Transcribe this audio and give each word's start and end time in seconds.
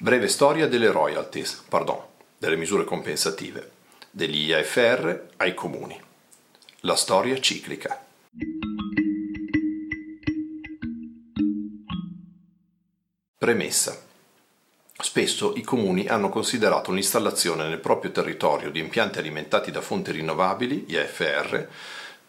Breve 0.00 0.28
storia 0.28 0.68
delle 0.68 0.92
royalties, 0.92 1.64
pardon, 1.68 2.00
delle 2.38 2.54
misure 2.54 2.84
compensative, 2.84 3.68
degli 4.12 4.48
IFR 4.48 5.22
ai 5.38 5.54
comuni. 5.54 6.00
La 6.82 6.94
storia 6.94 7.36
ciclica. 7.40 8.00
Premessa. 13.36 14.00
Spesso 15.00 15.56
i 15.56 15.62
comuni 15.62 16.06
hanno 16.06 16.28
considerato 16.28 16.92
l'installazione 16.92 17.66
nel 17.66 17.80
proprio 17.80 18.12
territorio 18.12 18.70
di 18.70 18.78
impianti 18.78 19.18
alimentati 19.18 19.72
da 19.72 19.80
fonti 19.80 20.12
rinnovabili, 20.12 20.84
IFR, 20.90 21.66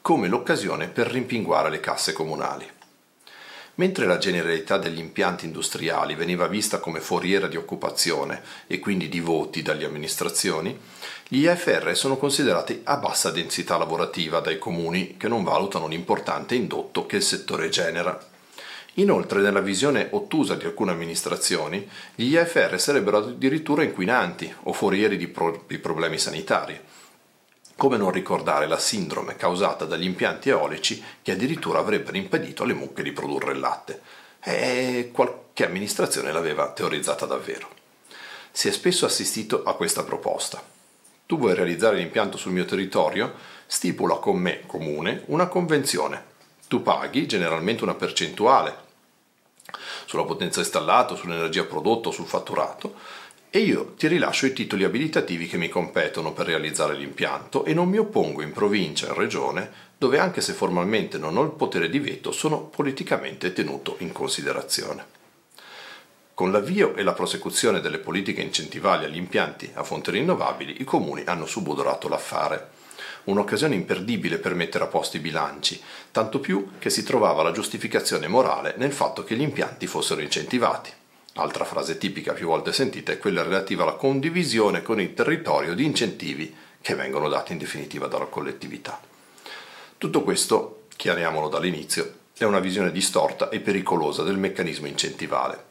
come 0.01 0.27
l'occasione 0.27 0.87
per 0.87 1.05
rimpinguare 1.05 1.69
le 1.69 1.79
casse 1.79 2.13
comunali. 2.13 2.77
Mentre 3.79 4.05
la 4.05 4.17
generalità 4.17 4.77
degli 4.77 4.99
impianti 4.99 5.45
industriali 5.45 6.13
veniva 6.13 6.47
vista 6.47 6.79
come 6.79 6.99
foriera 6.99 7.47
di 7.47 7.55
occupazione 7.55 8.41
e 8.67 8.77
quindi 8.79 9.07
di 9.07 9.21
voti 9.21 9.61
dalle 9.61 9.85
amministrazioni, 9.85 10.77
gli 11.29 11.45
IFR 11.45 11.95
sono 11.95 12.17
considerati 12.17 12.81
a 12.83 12.97
bassa 12.97 13.31
densità 13.31 13.77
lavorativa 13.77 14.41
dai 14.41 14.57
comuni 14.57 15.15
che 15.15 15.29
non 15.29 15.45
valutano 15.45 15.87
l'importante 15.87 16.55
indotto 16.55 17.05
che 17.05 17.15
il 17.15 17.23
settore 17.23 17.69
genera. 17.69 18.19
Inoltre, 18.95 19.39
nella 19.39 19.61
visione 19.61 20.09
ottusa 20.11 20.55
di 20.55 20.65
alcune 20.65 20.91
amministrazioni, 20.91 21.87
gli 22.15 22.35
IFR 22.35 22.77
sarebbero 22.77 23.19
addirittura 23.19 23.83
inquinanti 23.83 24.53
o 24.63 24.73
forieri 24.73 25.15
di, 25.15 25.29
pro- 25.29 25.63
di 25.65 25.77
problemi 25.77 26.17
sanitari 26.17 26.77
come 27.79 27.95
non 27.95 28.11
ricordare 28.11 28.67
la 28.67 28.77
sindrome 28.77 29.37
causata 29.37 29.85
dagli 29.85 30.03
impianti 30.03 30.49
eolici 30.49 31.01
che 31.21 31.31
addirittura 31.31 31.79
avrebbero 31.79 32.17
impedito 32.17 32.63
alle 32.63 32.73
mucche 32.73 33.03
di 33.03 33.13
produrre 33.13 33.53
il 33.53 33.59
latte. 33.59 34.01
E 34.43 35.11
qualche 35.13 35.65
amministrazione 35.65 36.33
l'aveva 36.33 36.73
teorizzata 36.73 37.25
davvero. 37.25 37.69
Si 38.51 38.67
è 38.67 38.71
spesso 38.71 39.05
assistito 39.05 39.63
a 39.63 39.75
questa 39.75 40.03
proposta. 40.03 40.61
Tu 41.25 41.37
vuoi 41.37 41.55
realizzare 41.55 41.95
l'impianto 41.95 42.35
sul 42.35 42.51
mio 42.51 42.65
territorio? 42.65 43.33
Stipula 43.65 44.15
con 44.15 44.37
me, 44.37 44.65
comune, 44.65 45.23
una 45.27 45.47
convenzione. 45.47 46.25
Tu 46.67 46.83
paghi 46.83 47.27
generalmente 47.27 47.83
una 47.83 47.95
percentuale 47.95 48.87
sulla 50.05 50.25
potenza 50.25 50.59
installata, 50.59 51.15
sull'energia 51.15 51.63
prodotta 51.63 52.11
sul 52.11 52.25
fatturato 52.25 52.95
e 53.51 53.59
io 53.59 53.93
ti 53.97 54.07
rilascio 54.07 54.45
i 54.45 54.53
titoli 54.53 54.83
abilitativi 54.83 55.47
che 55.47 55.57
mi 55.57 55.69
competono 55.69 56.33
per 56.33 56.45
realizzare 56.45 56.95
l'impianto 56.95 57.65
e 57.65 57.73
non 57.73 57.89
mi 57.89 57.97
oppongo 57.97 58.43
in 58.43 58.51
provincia 58.51 59.07
e 59.07 59.13
regione 59.15 59.71
dove 59.97 60.19
anche 60.19 60.39
se 60.39 60.53
formalmente 60.53 61.17
non 61.17 61.35
ho 61.35 61.41
il 61.41 61.51
potere 61.51 61.89
di 61.89 61.97
veto 61.97 62.31
sono 62.31 62.61
politicamente 62.61 63.51
tenuto 63.51 63.95
in 63.99 64.11
considerazione. 64.11 65.17
Con 66.35 66.51
l'avvio 66.51 66.95
e 66.95 67.01
la 67.01 67.13
prosecuzione 67.13 67.81
delle 67.81 67.97
politiche 67.97 68.41
incentivali 68.41 69.05
agli 69.05 69.17
impianti 69.17 69.69
a 69.73 69.83
fonti 69.83 70.11
rinnovabili 70.11 70.79
i 70.79 70.83
comuni 70.85 71.23
hanno 71.25 71.47
subodorato 71.47 72.07
l'affare. 72.07 72.77
Un'occasione 73.25 73.73
imperdibile 73.73 74.37
per 74.37 74.53
mettere 74.53 74.83
a 74.83 74.87
posto 74.87 75.17
i 75.17 75.21
bilanci, 75.21 75.81
tanto 76.11 76.39
più 76.39 76.73
che 76.77 76.89
si 76.91 77.03
trovava 77.03 77.41
la 77.41 77.51
giustificazione 77.51 78.27
morale 78.27 78.75
nel 78.77 78.93
fatto 78.93 79.23
che 79.23 79.35
gli 79.35 79.41
impianti 79.41 79.87
fossero 79.87 80.21
incentivati. 80.21 80.91
Altra 81.39 81.63
frase 81.63 81.97
tipica 81.97 82.33
più 82.33 82.47
volte 82.47 82.73
sentita 82.73 83.13
è 83.13 83.17
quella 83.17 83.43
relativa 83.43 83.83
alla 83.83 83.93
condivisione 83.93 84.81
con 84.81 84.99
il 84.99 85.13
territorio 85.13 85.73
di 85.73 85.85
incentivi 85.85 86.53
che 86.81 86.95
vengono 86.95 87.29
dati 87.29 87.53
in 87.53 87.57
definitiva 87.57 88.07
dalla 88.07 88.25
collettività. 88.25 88.99
Tutto 89.97 90.21
questo, 90.23 90.87
chiariamolo 90.97 91.47
dall'inizio, 91.47 92.13
è 92.37 92.43
una 92.43 92.59
visione 92.59 92.91
distorta 92.91 93.47
e 93.47 93.61
pericolosa 93.61 94.23
del 94.23 94.37
meccanismo 94.37 94.87
incentivale, 94.87 95.63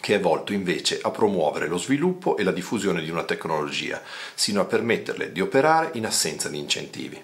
che 0.00 0.14
è 0.14 0.20
volto 0.20 0.54
invece 0.54 1.00
a 1.02 1.10
promuovere 1.10 1.66
lo 1.66 1.76
sviluppo 1.76 2.38
e 2.38 2.42
la 2.42 2.52
diffusione 2.52 3.02
di 3.02 3.10
una 3.10 3.24
tecnologia, 3.24 4.00
sino 4.32 4.62
a 4.62 4.64
permetterle 4.64 5.32
di 5.32 5.42
operare 5.42 5.90
in 5.94 6.06
assenza 6.06 6.48
di 6.48 6.58
incentivi. 6.58 7.22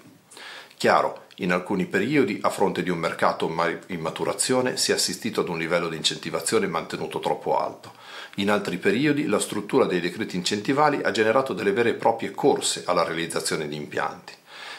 Chiaro, 0.77 1.20
in 1.41 1.51
alcuni 1.51 1.85
periodi, 1.85 2.39
a 2.43 2.49
fronte 2.49 2.83
di 2.83 2.91
un 2.91 2.99
mercato 2.99 3.51
in 3.87 3.99
maturazione, 3.99 4.77
si 4.77 4.91
è 4.91 4.93
assistito 4.93 5.41
ad 5.41 5.49
un 5.49 5.57
livello 5.57 5.89
di 5.89 5.97
incentivazione 5.97 6.67
mantenuto 6.67 7.19
troppo 7.19 7.57
alto. 7.59 7.93
In 8.35 8.51
altri 8.51 8.77
periodi 8.77 9.25
la 9.25 9.39
struttura 9.39 9.85
dei 9.85 9.99
decreti 9.99 10.35
incentivali 10.35 11.01
ha 11.01 11.09
generato 11.09 11.53
delle 11.53 11.71
vere 11.71 11.89
e 11.89 11.95
proprie 11.95 12.31
corse 12.31 12.83
alla 12.85 13.03
realizzazione 13.03 13.67
di 13.67 13.75
impianti. 13.75 14.33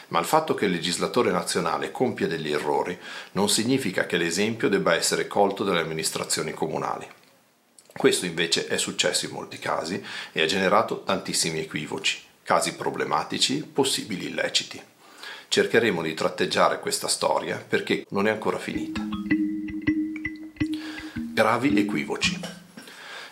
Ma 0.07 0.19
il 0.19 0.25
fatto 0.25 0.53
che 0.53 0.65
il 0.65 0.71
legislatore 0.71 1.31
nazionale 1.31 1.91
compia 1.91 2.27
degli 2.27 2.51
errori 2.51 2.97
non 3.33 3.49
significa 3.49 4.05
che 4.05 4.17
l'esempio 4.17 4.69
debba 4.69 4.95
essere 4.95 5.27
colto 5.27 5.65
dalle 5.65 5.81
amministrazioni 5.81 6.53
comunali. 6.53 7.05
Questo 7.95 8.25
invece 8.25 8.67
è 8.67 8.77
successo 8.77 9.25
in 9.25 9.31
molti 9.33 9.59
casi 9.59 10.01
e 10.31 10.41
ha 10.41 10.45
generato 10.45 11.03
tantissimi 11.03 11.59
equivoci, 11.59 12.21
casi 12.41 12.75
problematici, 12.75 13.63
possibili 13.63 14.27
illeciti 14.27 14.91
cercheremo 15.53 16.01
di 16.01 16.15
tratteggiare 16.15 16.79
questa 16.79 17.07
storia 17.07 17.63
perché 17.63 18.07
non 18.09 18.25
è 18.25 18.31
ancora 18.31 18.57
finita. 18.57 19.07
Gravi 21.31 21.77
equivoci. 21.77 22.39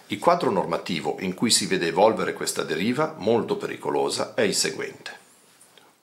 Il 0.05 0.19
quadro 0.19 0.51
normativo 0.51 1.17
in 1.21 1.33
cui 1.33 1.49
si 1.49 1.65
vede 1.65 1.87
evolvere 1.87 2.33
questa 2.33 2.61
deriva, 2.61 3.15
molto 3.17 3.57
pericolosa, 3.57 4.35
è 4.35 4.41
il 4.41 4.53
seguente. 4.53 5.17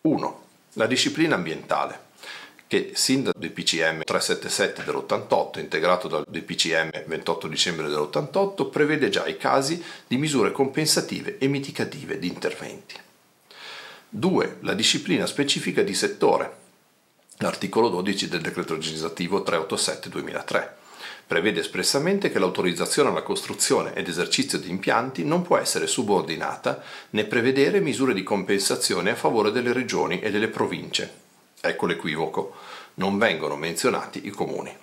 1. 0.01 0.43
La 0.73 0.89
disciplina 0.89 1.37
ambientale, 1.37 2.07
che 2.67 2.91
sin 2.95 3.23
dal 3.23 3.35
DPCM 3.39 4.03
377 4.03 4.83
dell'88, 4.83 5.61
integrato 5.61 6.09
dal 6.09 6.25
DPCM 6.29 7.05
28 7.07 7.47
dicembre 7.47 7.87
dell'88, 7.87 8.69
prevede 8.71 9.09
già 9.09 9.25
i 9.29 9.37
casi 9.37 9.81
di 10.09 10.17
misure 10.17 10.51
compensative 10.51 11.39
e 11.39 11.47
mitigative 11.47 12.19
di 12.19 12.27
interventi. 12.27 13.07
2. 14.11 14.59
La 14.61 14.73
disciplina 14.73 15.27
specifica 15.27 15.83
di 15.83 15.93
settore. 15.93 16.57
L'articolo 17.39 17.91
12 17.91 18.29
del 18.29 18.41
decreto 18.41 18.73
legislativo 18.73 19.45
387-2003 19.47 20.69
prevede 21.27 21.61
espressamente 21.61 22.31
che 22.31 22.39
l'autorizzazione 22.39 23.11
alla 23.11 23.21
costruzione 23.21 23.93
ed 23.93 24.09
esercizio 24.09 24.59
di 24.59 24.71
impianti 24.71 25.25
non 25.25 25.43
può 25.43 25.59
essere 25.59 25.87
subordinata 25.87 26.83
né 27.11 27.25
prevedere 27.25 27.81
misure 27.81 28.15
di 28.15 28.23
compensazione 28.23 29.11
a 29.11 29.15
favore 29.15 29.53
delle 29.53 29.75
regioni 29.75 30.21
e 30.21 30.31
delle 30.31 30.49
province. 30.49 31.13
Ecco 31.61 31.85
l'equivoco, 31.85 32.57
non 32.95 33.19
vengono 33.19 33.57
menzionati 33.57 34.27
i 34.27 34.31
comuni. 34.31 34.75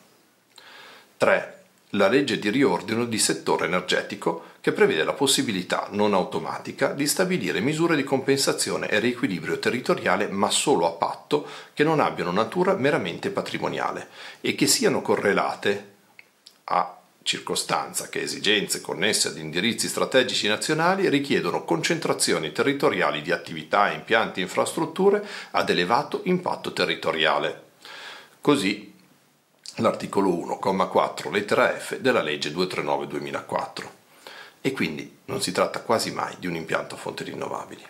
3 1.18 1.56
la 1.96 2.08
legge 2.08 2.38
di 2.40 2.50
riordino 2.50 3.06
di 3.06 3.18
settore 3.18 3.66
energetico 3.66 4.54
che 4.66 4.72
prevede 4.72 5.04
la 5.04 5.14
possibilità 5.14 5.90
non 5.92 6.16
automatica 6.16 6.92
di 6.94 7.06
stabilire 7.06 7.60
misure 7.60 7.96
di 7.96 8.04
compensazione 8.04 8.90
e 8.90 8.98
riequilibrio 8.98 9.60
territoriale 9.60 10.28
ma 10.28 10.50
solo 10.50 10.88
a 10.88 10.92
patto 10.94 11.48
che 11.76 11.84
non 11.84 12.00
abbiano 12.00 12.32
natura 12.32 12.74
meramente 12.74 13.30
patrimoniale 13.30 14.08
e 14.42 14.56
che 14.56 14.66
siano 14.66 15.04
correlate 15.04 15.94
a 16.64 16.98
circostanza 17.22 18.10
che 18.10 18.24
esigenze 18.24 18.82
connesse 18.82 19.28
ad 19.28 19.38
indirizzi 19.38 19.88
strategici 19.88 20.48
nazionali 20.48 21.10
richiedono 21.10 21.64
concentrazioni 21.64 22.52
territoriali 22.52 23.22
di 23.22 23.32
attività, 23.32 23.92
impianti 23.92 24.40
e 24.40 24.44
infrastrutture 24.46 25.24
ad 25.52 25.70
elevato 25.70 26.22
impatto 26.24 26.74
territoriale. 26.74 27.66
Così 28.42 28.96
l'articolo 29.76 30.32
1,4 30.32 31.30
lettera 31.30 31.70
F 31.78 32.00
della 32.00 32.24
legge 32.24 32.50
239-2004 32.50 34.04
e 34.66 34.72
quindi 34.72 35.18
non 35.26 35.44
si 35.44 35.52
tratta 35.52 35.82
quasi 35.82 36.10
mai 36.10 36.38
di 36.40 36.48
un 36.48 36.56
impianto 36.56 36.96
a 36.96 36.98
fonti 36.98 37.24
rinnovabili. 37.24 37.86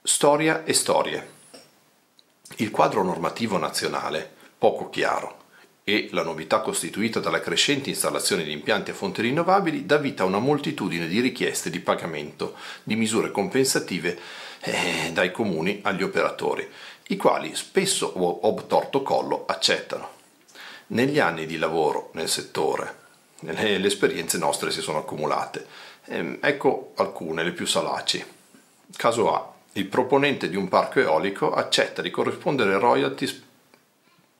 Storia 0.00 0.64
e 0.64 0.72
storie. 0.72 1.32
Il 2.56 2.70
quadro 2.70 3.02
normativo 3.02 3.58
nazionale, 3.58 4.26
poco 4.56 4.88
chiaro, 4.88 5.36
e 5.84 6.08
la 6.12 6.22
novità 6.22 6.60
costituita 6.60 7.20
dalla 7.20 7.42
crescente 7.42 7.90
installazione 7.90 8.42
di 8.42 8.52
impianti 8.52 8.90
a 8.90 8.94
fonti 8.94 9.20
rinnovabili 9.20 9.84
dà 9.84 9.98
vita 9.98 10.22
a 10.22 10.26
una 10.26 10.38
moltitudine 10.38 11.06
di 11.06 11.20
richieste 11.20 11.68
di 11.68 11.80
pagamento 11.80 12.54
di 12.82 12.96
misure 12.96 13.30
compensative 13.30 14.18
eh, 14.60 15.10
dai 15.12 15.30
comuni 15.30 15.80
agli 15.82 16.04
operatori, 16.04 16.66
i 17.08 17.16
quali 17.16 17.54
spesso 17.54 18.18
obtorto 18.46 19.02
collo 19.02 19.44
accettano. 19.44 20.08
Negli 20.86 21.18
anni 21.18 21.44
di 21.44 21.58
lavoro 21.58 22.12
nel 22.14 22.30
settore, 22.30 22.97
le, 23.40 23.84
esperienze 23.84 24.38
nostre 24.38 24.70
si 24.70 24.80
sono 24.80 24.98
accumulate. 24.98 25.66
Ehm, 26.06 26.38
ecco 26.40 26.92
alcune, 26.96 27.44
le 27.44 27.52
più 27.52 27.66
salaci. 27.66 28.24
Caso 28.96 29.34
A. 29.34 29.54
Il 29.72 29.86
proponente 29.86 30.48
di 30.48 30.56
un 30.56 30.68
parco 30.68 30.98
eolico 30.98 31.52
accetta 31.52 32.02
di 32.02 32.10
corrispondere 32.10 32.78
royalties 32.78 33.42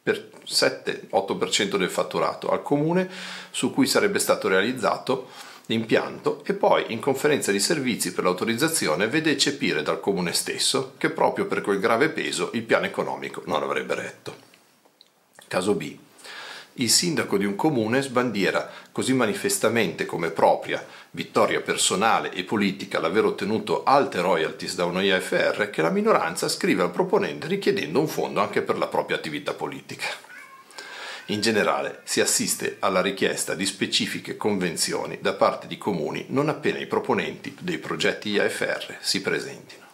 per 0.03 0.31
7-8% 0.45 1.77
del 1.77 1.91
fatturato 1.91 2.49
al 2.49 2.63
comune 2.63 3.09
su 3.51 3.73
cui 3.73 3.87
sarebbe 3.87 4.19
stato 4.19 4.49
realizzato 4.49 5.29
l'impianto 5.67 6.43
e 6.47 6.55
poi 6.55 6.87
in 6.89 6.99
conferenza 6.99 7.53
di 7.53 7.61
servizi 7.61 8.15
per 8.15 8.25
l'autorizzazione 8.25 9.07
vede 9.07 9.31
eccepire 9.31 9.83
dal 9.83 10.01
comune 10.01 10.33
stesso 10.33 10.95
che 10.97 11.11
proprio 11.11 11.45
per 11.45 11.61
quel 11.61 11.79
grave 11.79 12.09
peso 12.09 12.51
il 12.55 12.63
piano 12.63 12.87
economico 12.87 13.43
non 13.45 13.63
avrebbe 13.63 13.95
retto. 13.95 14.37
Caso 15.47 15.75
B 15.75 15.99
il 16.81 16.91
sindaco 16.91 17.39
di 17.39 17.45
un 17.45 17.57
comune 17.57 18.03
sbandiera 18.03 18.71
così 18.93 19.13
manifestamente 19.13 20.07
come 20.07 20.31
propria 20.31 20.85
vittoria 21.11 21.61
personale 21.61 22.33
e 22.33 22.45
politica 22.45 23.01
l'aver 23.01 23.25
ottenuto 23.25 23.83
alte 23.85 24.21
royalties 24.21 24.75
da 24.75 24.85
una 24.85 25.03
IFR 25.03 25.71
che 25.71 25.83
la 25.83 25.91
minoranza 25.91 26.49
scrive 26.49 26.83
al 26.83 26.91
proponente 26.91 27.47
richiedendo 27.47 28.01
un 28.01 28.09
fondo 28.09 28.41
anche 28.41 28.63
per 28.63 28.79
la 28.79 28.87
propria 28.87 29.17
attività 29.17 29.55
politica. 29.55 30.07
In 31.27 31.41
generale 31.41 32.01
si 32.05 32.21
assiste 32.21 32.77
alla 32.79 33.03
richiesta 33.03 33.55
di 33.55 33.67
specifiche 33.67 34.37
convenzioni 34.37 35.19
da 35.21 35.35
parte 35.35 35.67
di 35.67 35.77
comuni 35.77 36.27
non 36.29 36.49
appena 36.49 36.79
i 36.79 36.87
proponenti 36.87 37.55
dei 37.61 37.79
progetti 37.79 38.31
IFR 38.31 38.97
si 39.01 39.21
presentino. 39.21 39.87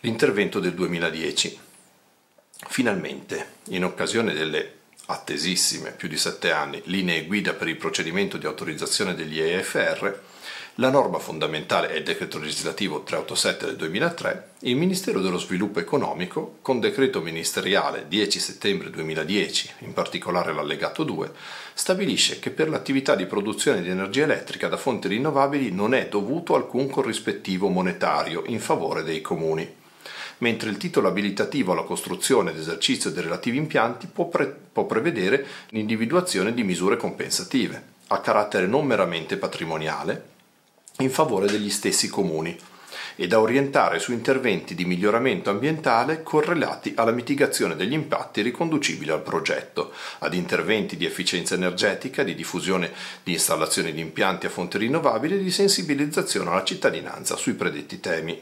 L'intervento 0.00 0.60
del 0.60 0.74
2010. 0.74 1.58
Finalmente, 2.68 3.54
in 3.70 3.84
occasione 3.84 4.32
delle 4.32 4.77
attesissime, 5.10 5.92
più 5.92 6.08
di 6.08 6.18
sette 6.18 6.50
anni, 6.50 6.82
linee 6.84 7.24
guida 7.24 7.54
per 7.54 7.68
il 7.68 7.76
procedimento 7.76 8.36
di 8.36 8.46
autorizzazione 8.46 9.14
degli 9.14 9.40
EFR, 9.40 10.20
la 10.80 10.90
norma 10.90 11.18
fondamentale 11.18 11.88
è 11.88 11.96
il 11.96 12.04
decreto 12.04 12.38
legislativo 12.38 13.02
387 13.02 13.66
del 13.66 13.76
2003, 13.76 14.50
il 14.60 14.76
Ministero 14.76 15.20
dello 15.20 15.38
Sviluppo 15.38 15.80
Economico, 15.80 16.58
con 16.62 16.78
decreto 16.78 17.20
ministeriale 17.20 18.04
10 18.06 18.38
settembre 18.38 18.90
2010, 18.90 19.72
in 19.80 19.92
particolare 19.92 20.52
l'allegato 20.52 21.02
2, 21.02 21.32
stabilisce 21.74 22.38
che 22.38 22.50
per 22.50 22.68
l'attività 22.68 23.16
di 23.16 23.26
produzione 23.26 23.82
di 23.82 23.88
energia 23.88 24.22
elettrica 24.22 24.68
da 24.68 24.76
fonti 24.76 25.08
rinnovabili 25.08 25.72
non 25.72 25.94
è 25.94 26.06
dovuto 26.06 26.54
alcun 26.54 26.88
corrispettivo 26.88 27.68
monetario 27.68 28.44
in 28.46 28.60
favore 28.60 29.02
dei 29.02 29.20
comuni 29.20 29.86
mentre 30.38 30.70
il 30.70 30.76
titolo 30.76 31.08
abilitativo 31.08 31.72
alla 31.72 31.82
costruzione 31.82 32.50
ed 32.50 32.58
esercizio 32.58 33.10
dei 33.10 33.22
relativi 33.22 33.56
impianti 33.56 34.06
può, 34.06 34.28
pre- 34.28 34.54
può 34.72 34.84
prevedere 34.84 35.46
l'individuazione 35.68 36.54
di 36.54 36.62
misure 36.62 36.96
compensative, 36.96 37.82
a 38.08 38.20
carattere 38.20 38.66
non 38.66 38.86
meramente 38.86 39.36
patrimoniale, 39.36 40.36
in 40.98 41.10
favore 41.10 41.46
degli 41.46 41.70
stessi 41.70 42.08
comuni 42.08 42.56
e 43.20 43.26
da 43.26 43.40
orientare 43.40 43.98
su 43.98 44.12
interventi 44.12 44.76
di 44.76 44.84
miglioramento 44.84 45.50
ambientale 45.50 46.22
correlati 46.22 46.92
alla 46.96 47.10
mitigazione 47.10 47.74
degli 47.74 47.92
impatti 47.92 48.42
riconducibili 48.42 49.10
al 49.10 49.22
progetto, 49.22 49.92
ad 50.20 50.34
interventi 50.34 50.96
di 50.96 51.04
efficienza 51.04 51.54
energetica, 51.54 52.22
di 52.22 52.36
diffusione 52.36 52.92
di 53.24 53.32
installazioni 53.32 53.92
di 53.92 54.00
impianti 54.00 54.46
a 54.46 54.50
fonte 54.50 54.78
rinnovabili 54.78 55.34
e 55.34 55.42
di 55.42 55.50
sensibilizzazione 55.50 56.50
alla 56.50 56.62
cittadinanza 56.62 57.36
sui 57.36 57.54
predetti 57.54 57.98
temi. 57.98 58.40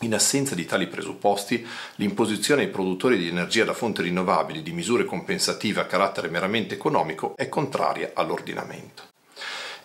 In 0.00 0.12
assenza 0.12 0.54
di 0.54 0.66
tali 0.66 0.88
presupposti, 0.88 1.66
l'imposizione 1.96 2.62
ai 2.62 2.68
produttori 2.68 3.16
di 3.16 3.28
energia 3.28 3.64
da 3.64 3.72
fonti 3.72 4.02
rinnovabili 4.02 4.62
di 4.62 4.72
misure 4.72 5.04
compensative 5.04 5.80
a 5.80 5.86
carattere 5.86 6.28
meramente 6.28 6.74
economico 6.74 7.34
è 7.34 7.48
contraria 7.48 8.10
all'ordinamento 8.12 9.14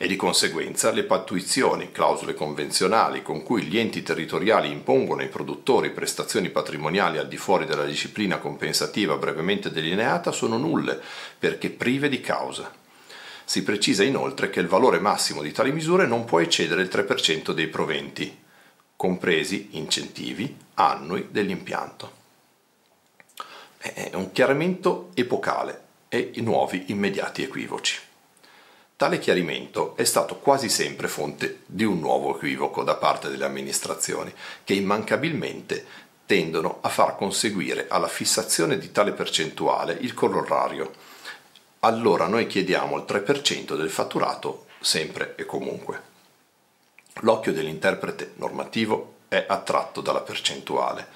e 0.01 0.07
di 0.07 0.15
conseguenza 0.15 0.91
le 0.91 1.03
pattuizioni, 1.03 1.91
clausole 1.91 2.33
convenzionali 2.33 3.21
con 3.21 3.43
cui 3.43 3.61
gli 3.61 3.77
enti 3.77 4.01
territoriali 4.01 4.71
impongono 4.71 5.21
ai 5.21 5.29
produttori 5.29 5.91
prestazioni 5.91 6.49
patrimoniali 6.49 7.19
al 7.19 7.27
di 7.27 7.37
fuori 7.37 7.65
della 7.65 7.85
disciplina 7.85 8.39
compensativa 8.39 9.15
brevemente 9.17 9.69
delineata 9.69 10.31
sono 10.31 10.57
nulle 10.57 10.99
perché 11.37 11.69
prive 11.69 12.09
di 12.09 12.19
causa. 12.19 12.73
Si 13.45 13.61
precisa 13.61 14.03
inoltre 14.03 14.49
che 14.49 14.59
il 14.59 14.67
valore 14.67 14.99
massimo 14.99 15.43
di 15.43 15.51
tali 15.51 15.71
misure 15.71 16.07
non 16.07 16.25
può 16.25 16.39
eccedere 16.39 16.81
il 16.81 16.89
3% 16.91 17.51
dei 17.51 17.67
proventi, 17.67 18.40
compresi 19.01 19.69
incentivi 19.71 20.55
annui 20.75 21.29
dell'impianto. 21.31 22.11
È 23.79 24.11
un 24.13 24.31
chiarimento 24.31 25.09
epocale 25.15 25.85
e 26.07 26.33
nuovi 26.35 26.83
immediati 26.91 27.41
equivoci. 27.41 27.99
Tale 28.95 29.17
chiarimento 29.17 29.97
è 29.97 30.03
stato 30.03 30.35
quasi 30.35 30.69
sempre 30.69 31.07
fonte 31.07 31.61
di 31.65 31.83
un 31.83 31.97
nuovo 31.97 32.35
equivoco 32.35 32.83
da 32.83 32.93
parte 32.93 33.29
delle 33.29 33.45
amministrazioni, 33.45 34.31
che 34.63 34.75
immancabilmente 34.75 35.83
tendono 36.27 36.77
a 36.81 36.89
far 36.89 37.15
conseguire 37.15 37.87
alla 37.89 38.07
fissazione 38.07 38.77
di 38.77 38.91
tale 38.91 39.13
percentuale 39.13 39.97
il 39.99 40.13
corollario. 40.13 40.93
Allora 41.79 42.27
noi 42.27 42.45
chiediamo 42.45 42.97
il 42.97 43.05
3% 43.07 43.75
del 43.75 43.89
fatturato 43.89 44.67
sempre 44.79 45.33
e 45.37 45.45
comunque. 45.47 46.09
L'occhio 47.21 47.53
dell'interprete 47.53 48.33
normativo 48.35 49.15
è 49.27 49.45
attratto 49.47 50.01
dalla 50.01 50.21
percentuale 50.21 51.07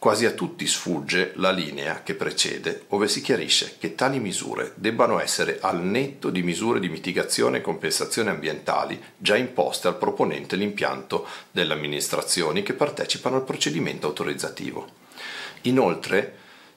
Quasi 0.00 0.24
a 0.24 0.30
tutti 0.30 0.66
sfugge 0.66 1.32
la 1.34 1.50
linea 1.50 2.02
che 2.02 2.14
precede, 2.14 2.84
ove 2.88 3.06
si 3.06 3.20
chiarisce 3.20 3.76
che 3.78 3.94
tali 3.94 4.18
misure 4.18 4.72
debbano 4.76 5.20
essere 5.20 5.58
al 5.60 5.82
netto 5.82 6.30
di 6.30 6.42
misure 6.42 6.80
di 6.80 6.88
mitigazione 6.88 7.58
e 7.58 7.60
compensazione 7.60 8.30
ambientali 8.30 8.98
già 9.18 9.36
imposte 9.36 9.88
al 9.88 9.98
proponente 9.98 10.56
l'impianto 10.56 11.26
delle 11.50 11.74
amministrazioni 11.74 12.62
che 12.62 12.72
partecipano 12.72 13.36
al 13.36 13.44
procedimento 13.44 14.06
autorizzativo. 14.06 14.88
Inoltre, 15.64 16.34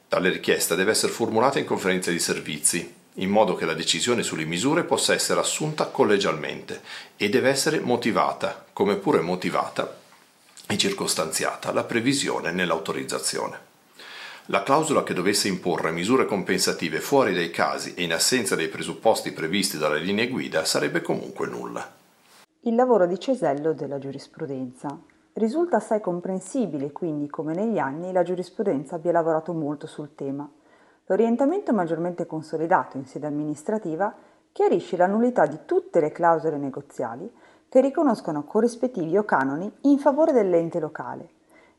tale 0.09 0.29
richiesta 0.29 0.75
deve 0.75 0.91
essere 0.91 1.13
formulata 1.13 1.59
in 1.59 1.65
conferenza 1.65 2.11
di 2.11 2.19
servizi, 2.19 2.93
in 3.15 3.29
modo 3.29 3.55
che 3.55 3.65
la 3.65 3.73
decisione 3.73 4.23
sulle 4.23 4.45
misure 4.45 4.83
possa 4.83 5.13
essere 5.13 5.39
assunta 5.39 5.87
collegialmente 5.87 6.81
e 7.15 7.29
deve 7.29 7.49
essere 7.49 7.79
motivata, 7.79 8.65
come 8.73 8.95
pure 8.95 9.21
motivata 9.21 9.97
e 10.67 10.77
circostanziata 10.77 11.71
la 11.71 11.83
previsione 11.83 12.51
nell'autorizzazione. 12.51 13.71
La 14.47 14.63
clausola 14.63 15.03
che 15.03 15.13
dovesse 15.13 15.47
imporre 15.47 15.91
misure 15.91 16.25
compensative 16.25 16.99
fuori 16.99 17.33
dai 17.33 17.49
casi 17.49 17.93
e 17.93 18.03
in 18.03 18.11
assenza 18.11 18.55
dei 18.55 18.67
presupposti 18.67 19.31
previsti 19.31 19.77
dalle 19.77 19.99
linee 19.99 20.27
guida 20.27 20.65
sarebbe 20.65 21.01
comunque 21.01 21.47
nulla. 21.47 21.89
Il 22.61 22.75
lavoro 22.75 23.05
di 23.05 23.19
Cesello 23.19 23.73
della 23.73 23.99
giurisprudenza. 23.99 24.99
Risulta 25.33 25.77
assai 25.77 26.01
comprensibile 26.01 26.91
quindi 26.91 27.29
come 27.29 27.53
negli 27.53 27.77
anni 27.77 28.11
la 28.11 28.23
giurisprudenza 28.23 28.95
abbia 28.95 29.11
lavorato 29.11 29.53
molto 29.53 29.87
sul 29.87 30.13
tema. 30.13 30.49
L'orientamento 31.07 31.73
maggiormente 31.73 32.25
consolidato 32.25 32.97
in 32.97 33.05
sede 33.05 33.27
amministrativa 33.27 34.13
chiarisce 34.53 34.95
la 34.95 35.07
nullità 35.07 35.45
di 35.45 35.59
tutte 35.65 35.99
le 35.99 36.11
clausole 36.11 36.57
negoziali 36.57 37.29
che 37.67 37.81
riconoscono 37.81 38.43
corrispettivi 38.43 39.17
o 39.17 39.25
canoni 39.25 39.69
in 39.81 39.97
favore 39.97 40.31
dell'ente 40.31 40.79
locale, 40.79 41.27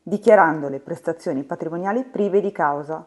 dichiarando 0.03 0.69
le 0.69 0.79
prestazioni 0.79 1.43
patrimoniali 1.43 2.03
prive 2.03 2.39
di 2.39 2.51
causa, 2.51 3.03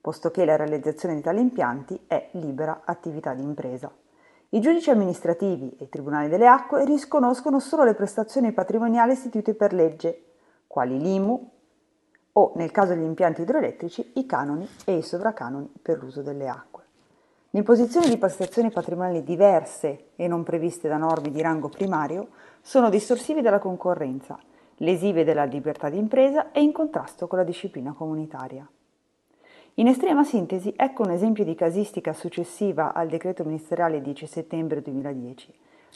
posto 0.00 0.30
che 0.30 0.44
la 0.44 0.56
realizzazione 0.56 1.14
di 1.14 1.20
tali 1.20 1.40
impianti 1.40 2.02
è 2.06 2.30
libera 2.32 2.80
attività 2.84 3.34
di 3.34 3.42
impresa. 3.42 3.92
I 4.48 4.60
giudici 4.60 4.90
amministrativi 4.90 5.76
e 5.78 5.84
i 5.84 5.88
tribunali 5.88 6.28
delle 6.28 6.48
acque 6.48 6.84
risconoscono 6.84 7.60
solo 7.60 7.84
le 7.84 7.94
prestazioni 7.94 8.50
patrimoniali 8.52 9.12
istituite 9.12 9.54
per 9.54 9.72
legge, 9.72 10.24
quali 10.66 10.98
l'IMU 10.98 11.50
o, 12.40 12.52
nel 12.56 12.70
caso 12.70 12.94
degli 12.94 13.04
impianti 13.04 13.42
idroelettrici, 13.42 14.12
i 14.14 14.24
canoni 14.24 14.66
e 14.86 14.96
i 14.96 15.02
sovracanoni 15.02 15.70
per 15.82 15.98
l'uso 15.98 16.22
delle 16.22 16.48
acque. 16.48 16.84
L'imposizione 17.50 18.08
di 18.08 18.16
prestazioni 18.16 18.70
patrimoniali 18.70 19.22
diverse 19.22 20.10
e 20.16 20.26
non 20.26 20.42
previste 20.42 20.88
da 20.88 20.96
norme 20.96 21.30
di 21.30 21.42
rango 21.42 21.68
primario 21.68 22.28
sono 22.62 22.88
distorsivi 22.88 23.42
della 23.42 23.58
concorrenza, 23.58 24.38
lesive 24.76 25.24
della 25.24 25.44
libertà 25.44 25.90
di 25.90 25.98
impresa 25.98 26.52
e 26.52 26.62
in 26.62 26.72
contrasto 26.72 27.26
con 27.26 27.38
la 27.38 27.44
disciplina 27.44 27.92
comunitaria. 27.92 28.66
In 29.74 29.88
estrema 29.88 30.24
sintesi, 30.24 30.72
ecco 30.76 31.02
un 31.02 31.10
esempio 31.10 31.44
di 31.44 31.54
casistica 31.54 32.12
successiva 32.12 32.92
al 32.92 33.08
decreto 33.08 33.44
ministeriale 33.44 34.00
10 34.00 34.26
settembre 34.26 34.80
2010. 34.80 35.52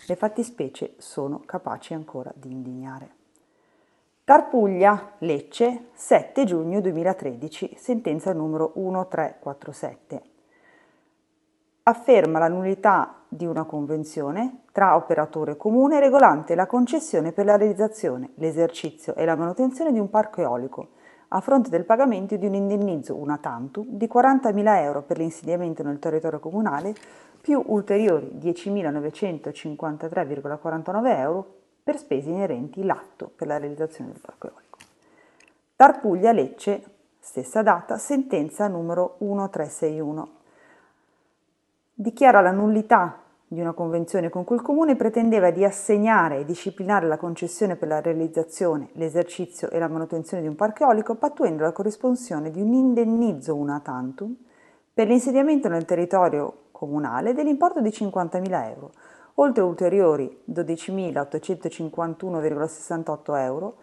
Le 0.07 0.17
fattispecie 0.17 0.95
sono 0.99 1.43
capaci 1.47 1.95
ancora 1.95 2.33
di 2.35 2.51
indignare. 2.51 3.24
Tarpuglia, 4.25 5.13
Lecce, 5.19 5.89
7 5.93 6.45
giugno 6.45 6.81
2013, 6.81 7.75
sentenza 7.77 8.33
numero 8.33 8.73
1347 8.75 10.23
afferma 11.87 12.39
la 12.39 12.49
nullità 12.49 13.25
di 13.29 13.45
una 13.45 13.65
convenzione 13.65 14.63
tra 14.73 14.97
operatore 14.97 15.59
comune 15.59 16.01
regolante 16.01 16.55
la 16.55 16.67
concessione 16.67 17.33
per 17.33 17.45
la 17.45 17.57
realizzazione, 17.57 18.31
l'esercizio 18.37 19.15
e 19.15 19.27
la 19.27 19.37
manutenzione 19.37 19.93
di 19.93 19.99
un 19.99 20.09
parco 20.09 20.41
eolico, 20.41 20.93
a 21.29 21.41
fronte 21.41 21.69
del 21.69 21.85
pagamento 21.85 22.37
di 22.37 22.47
un 22.47 22.55
indennizzo 22.55 23.15
una 23.15 23.37
tantum 23.37 23.85
di 23.87 24.09
40.000 24.11 24.79
euro 24.79 25.03
per 25.03 25.19
l'insediamento 25.19 25.83
nel 25.83 25.99
territorio 25.99 26.39
comunale, 26.39 26.95
più 27.43 27.63
ulteriori 27.67 28.31
10.953,49 28.41 31.19
euro 31.19 31.64
per 31.85 31.99
spese 31.99 32.31
inerenti 32.31 32.83
l'atto 32.83 33.31
per 33.37 33.47
la 33.47 33.59
realizzazione 33.59 34.11
del 34.11 34.21
parco 34.21 34.49
eolico. 34.49 34.79
Tarpuglia 35.77 36.33
Lecce, 36.33 36.83
stessa 37.21 37.63
data, 37.63 37.99
sentenza 37.99 38.67
numero 38.67 39.17
1361 39.21 40.29
dichiara 41.97 42.41
la 42.41 42.51
nullità 42.51 43.21
di 43.47 43.61
una 43.61 43.73
convenzione 43.73 44.29
con 44.29 44.43
cui 44.43 44.57
il 44.57 44.63
Comune 44.63 44.97
pretendeva 44.97 45.51
di 45.51 45.65
assegnare 45.65 46.39
e 46.39 46.45
disciplinare 46.45 47.07
la 47.07 47.17
concessione 47.17 47.77
per 47.77 47.87
la 47.87 48.01
realizzazione, 48.01 48.89
l'esercizio 48.95 49.71
e 49.71 49.79
la 49.79 49.87
manutenzione 49.87 50.43
di 50.43 50.49
un 50.49 50.57
parco 50.57 50.83
eolico 50.83 51.15
pattuendo 51.15 51.63
la 51.63 51.71
corrisponsione 51.71 52.51
di 52.51 52.61
un 52.61 52.73
indennizzo 52.73 53.55
una 53.55 53.81
tantum 53.81 54.35
per 54.93 55.07
l'insediamento 55.07 55.69
nel 55.69 55.85
territorio 55.85 56.63
comunale 56.73 57.33
dell'importo 57.33 57.81
di 57.81 57.91
50.000 57.91 58.71
euro, 58.71 58.93
oltre 59.35 59.63
ulteriori 59.63 60.43
12.851,68 60.51 63.39
euro 63.39 63.77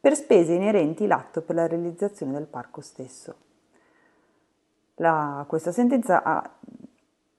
per 0.00 0.14
spese 0.14 0.52
inerenti 0.52 1.06
l'atto 1.06 1.42
per 1.42 1.56
la 1.56 1.66
realizzazione 1.66 2.32
del 2.32 2.46
parco 2.46 2.80
stesso. 2.80 3.34
La, 4.96 5.44
questa 5.48 5.72
sentenza 5.72 6.22
ha 6.22 6.50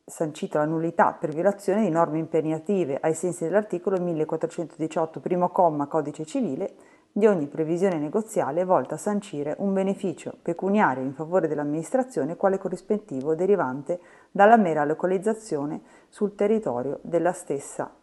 sancito 0.05 0.57
la 0.57 0.65
nullità 0.65 1.13
per 1.13 1.33
violazione 1.33 1.81
di 1.81 1.89
norme 1.89 2.17
impegnative 2.17 2.97
ai 2.99 3.13
sensi 3.13 3.43
dell'articolo 3.43 3.99
1418 3.99 5.19
primo 5.19 5.49
comma 5.49 5.87
codice 5.87 6.25
civile 6.25 6.73
di 7.19 7.27
ogni 7.27 7.47
previsione 7.47 7.99
negoziale 7.99 8.63
volta 8.63 8.95
a 8.95 8.97
sancire 8.97 9.53
un 9.59 9.73
beneficio 9.73 10.33
pecuniario 10.41 11.03
in 11.03 11.13
favore 11.13 11.47
dell'amministrazione 11.47 12.37
quale 12.37 12.57
corrispettivo 12.57 13.35
derivante 13.35 13.99
dalla 14.31 14.55
mera 14.55 14.85
localizzazione 14.85 15.81
sul 16.07 16.33
territorio 16.33 16.99
della 17.03 17.33
stessa 17.33 17.93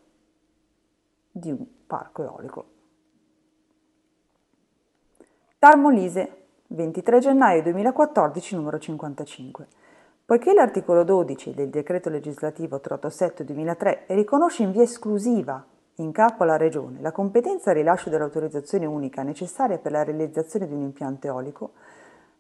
di 1.33 1.51
un 1.51 1.65
parco 1.87 2.23
eolico. 2.23 2.65
Tarmolise, 5.59 6.45
23 6.69 7.19
gennaio 7.19 7.63
2014, 7.63 8.55
numero 8.55 8.79
55. 8.79 9.67
Poiché 10.27 10.53
l'articolo 10.53 11.05
12 11.05 11.55
del 11.55 11.71
decreto 11.71 12.11
legislativo 12.11 12.77
387-2003 12.85 13.99
riconosce 14.09 14.63
in 14.63 14.73
via 14.73 14.83
esclusiva 14.83 15.65
in 15.97 16.13
capo 16.13 16.43
alla 16.43 16.57
Regione 16.57 17.01
la 17.01 17.13
competenza 17.13 17.71
al 17.71 17.77
rilascio 17.77 18.11
dell'autorizzazione 18.11 18.85
unica 18.85 19.23
necessaria 19.23 19.79
per 19.79 19.93
la 19.93 20.05
realizzazione 20.05 20.67
di 20.67 20.75
un 20.75 20.83
impianto 20.83 21.27
eolico, 21.27 21.71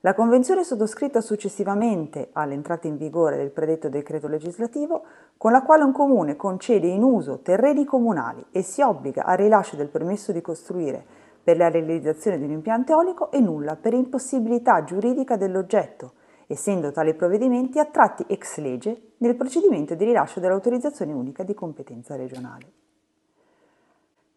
la 0.00 0.14
convenzione 0.14 0.62
sottoscritta 0.62 1.20
successivamente 1.20 2.28
all'entrata 2.32 2.86
in 2.86 2.96
vigore 2.96 3.36
del 3.36 3.50
predetto 3.50 3.88
decreto 3.88 4.28
legislativo, 4.28 5.02
con 5.36 5.52
la 5.52 5.62
quale 5.62 5.84
un 5.84 5.92
comune 5.92 6.36
concede 6.36 6.86
in 6.86 7.02
uso 7.02 7.40
terreni 7.40 7.84
comunali 7.84 8.44
e 8.52 8.62
si 8.62 8.82
obbliga 8.82 9.24
al 9.24 9.38
rilascio 9.38 9.76
del 9.76 9.88
permesso 9.88 10.32
di 10.32 10.40
costruire 10.42 11.04
per 11.42 11.56
la 11.56 11.70
realizzazione 11.70 12.38
di 12.38 12.44
un 12.44 12.50
impianto 12.50 12.92
eolico, 12.92 13.30
è 13.30 13.40
nulla 13.40 13.76
per 13.76 13.94
impossibilità 13.94 14.84
giuridica 14.84 15.36
dell'oggetto 15.36 16.12
essendo 16.46 16.92
tali 16.92 17.14
provvedimenti 17.14 17.78
attratti 17.78 18.24
ex 18.28 18.58
legge 18.58 19.14
nel 19.18 19.34
procedimento 19.34 19.94
di 19.94 20.04
rilascio 20.04 20.40
dell'autorizzazione 20.40 21.12
unica 21.12 21.42
di 21.42 21.54
competenza 21.54 22.14
regionale. 22.14 22.85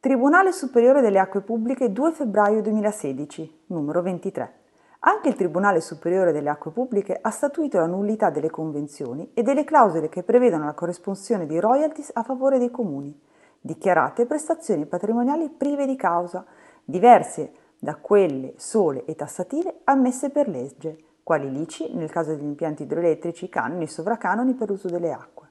Tribunale 0.02 0.54
Superiore 0.54 1.02
delle 1.02 1.20
Acque 1.20 1.42
Pubbliche 1.42 1.92
2 1.92 2.14
febbraio 2.14 2.62
2016, 2.62 3.64
numero 3.66 4.02
23. 4.02 4.54
Anche 5.00 5.28
il 5.28 5.36
Tribunale 5.36 5.82
Superiore 5.82 6.32
delle 6.32 6.48
Acque 6.48 6.72
Pubbliche 6.72 7.20
ha 7.22 7.30
statuito 7.32 7.80
la 7.80 7.86
nullità 7.86 8.30
delle 8.30 8.50
convenzioni 8.50 9.32
e 9.34 9.42
delle 9.42 9.66
clausole 9.66 10.08
che 10.08 10.24
prevedono 10.24 10.64
la 10.64 10.74
corresponsione 10.74 11.46
di 11.46 11.60
royalties 11.60 12.12
a 12.14 12.24
favore 12.24 12.60
dei 12.60 12.72
comuni, 12.72 13.14
dichiarate 13.60 14.26
prestazioni 14.26 14.86
patrimoniali 14.86 15.50
prive 15.50 15.86
di 15.86 15.98
causa, 15.98 16.46
diverse 16.86 17.52
da 17.78 17.96
quelle 17.96 18.54
sole 18.56 19.04
e 19.04 19.16
tassative 19.16 19.82
ammesse 19.84 20.30
per 20.30 20.48
legge, 20.48 20.98
quali 21.24 21.52
l'ICI 21.52 21.94
nel 21.96 22.10
caso 22.10 22.34
degli 22.34 22.46
impianti 22.46 22.84
idroelettrici, 22.84 23.50
canoni 23.50 23.84
e 23.84 23.88
sovracanoni 23.88 24.54
per 24.54 24.72
uso 24.72 24.88
delle 24.88 25.12
acque. 25.12 25.49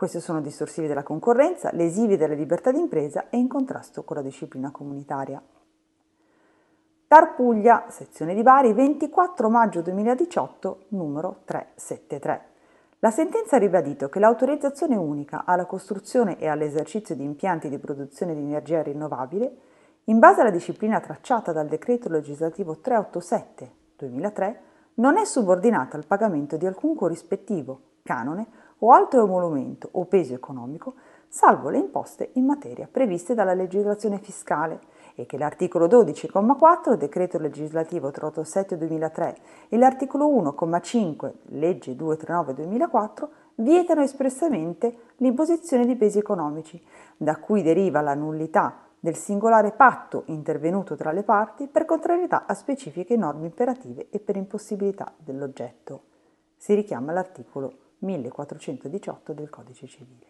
Queste 0.00 0.20
sono 0.20 0.40
distorsivi 0.40 0.86
della 0.86 1.02
concorrenza, 1.02 1.68
lesivi 1.74 2.16
della 2.16 2.32
libertà 2.32 2.72
d'impresa 2.72 3.28
e 3.28 3.36
in 3.36 3.48
contrasto 3.48 4.02
con 4.02 4.16
la 4.16 4.22
disciplina 4.22 4.70
comunitaria. 4.70 5.42
Tarpuglia, 7.06 7.84
sezione 7.90 8.34
di 8.34 8.42
Bari, 8.42 8.72
24 8.72 9.50
maggio 9.50 9.82
2018, 9.82 10.84
numero 10.88 11.42
373. 11.44 12.44
La 13.00 13.10
sentenza 13.10 13.56
ha 13.56 13.58
ribadito 13.58 14.08
che 14.08 14.20
l'autorizzazione 14.20 14.96
unica 14.96 15.44
alla 15.44 15.66
costruzione 15.66 16.38
e 16.38 16.48
all'esercizio 16.48 17.14
di 17.14 17.24
impianti 17.24 17.68
di 17.68 17.76
produzione 17.76 18.34
di 18.34 18.40
energia 18.40 18.82
rinnovabile, 18.82 19.54
in 20.04 20.18
base 20.18 20.40
alla 20.40 20.48
disciplina 20.48 20.98
tracciata 21.00 21.52
dal 21.52 21.68
decreto 21.68 22.08
legislativo 22.08 22.78
387 22.78 23.72
2003 23.98 24.60
non 24.94 25.18
è 25.18 25.26
subordinata 25.26 25.98
al 25.98 26.06
pagamento 26.06 26.56
di 26.56 26.64
alcun 26.64 26.94
corrispettivo, 26.94 27.80
canone 28.02 28.59
o 28.80 28.92
altro 28.92 29.24
emolumento 29.24 29.88
o 29.92 30.04
peso 30.04 30.34
economico, 30.34 30.94
salvo 31.28 31.68
le 31.68 31.78
imposte 31.78 32.30
in 32.34 32.44
materia 32.44 32.88
previste 32.90 33.34
dalla 33.34 33.54
legislazione 33.54 34.18
fiscale 34.18 34.80
e 35.14 35.26
che 35.26 35.38
l'articolo 35.38 35.86
12,4 35.86 36.94
decreto 36.94 37.38
legislativo 37.38 38.08
387-2003 38.08 39.34
e 39.68 39.76
l'articolo 39.76 40.28
1,5 40.28 41.32
legge 41.50 41.94
239-2004 41.94 43.28
vietano 43.56 44.02
espressamente 44.02 44.96
l'imposizione 45.16 45.84
di 45.84 45.96
pesi 45.96 46.18
economici, 46.18 46.82
da 47.16 47.36
cui 47.36 47.62
deriva 47.62 48.00
la 48.00 48.14
nullità 48.14 48.86
del 48.98 49.16
singolare 49.16 49.72
patto 49.72 50.24
intervenuto 50.26 50.94
tra 50.94 51.12
le 51.12 51.22
parti 51.22 51.66
per 51.66 51.84
contrarietà 51.84 52.44
a 52.46 52.54
specifiche 52.54 53.16
norme 53.16 53.46
imperative 53.46 54.08
e 54.10 54.18
per 54.20 54.36
impossibilità 54.36 55.12
dell'oggetto. 55.16 56.02
Si 56.56 56.74
richiama 56.74 57.12
l'articolo 57.12 57.72
1418 58.00 59.32
del 59.32 59.48
Codice 59.48 59.86
civile. 59.86 60.26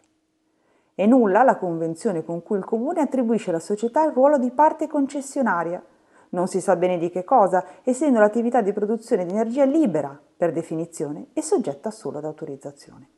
È 0.95 1.05
nulla 1.05 1.43
la 1.43 1.57
convenzione 1.57 2.23
con 2.23 2.41
cui 2.41 2.57
il 2.57 2.65
Comune 2.65 3.01
attribuisce 3.01 3.49
alla 3.49 3.59
società 3.59 4.05
il 4.05 4.13
ruolo 4.13 4.37
di 4.37 4.51
parte 4.51 4.87
concessionaria, 4.87 5.83
non 6.29 6.47
si 6.47 6.61
sa 6.61 6.77
bene 6.77 6.97
di 6.97 7.09
che 7.09 7.25
cosa, 7.25 7.65
essendo 7.83 8.19
l'attività 8.19 8.61
di 8.61 8.71
produzione 8.71 9.25
di 9.25 9.31
energia 9.31 9.65
libera, 9.65 10.17
per 10.37 10.53
definizione, 10.53 11.27
e 11.33 11.41
soggetta 11.41 11.91
solo 11.91 12.19
ad 12.19 12.25
autorizzazione 12.25 13.09